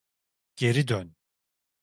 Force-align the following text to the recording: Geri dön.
Geri 0.55 0.87
dön. 0.87 1.15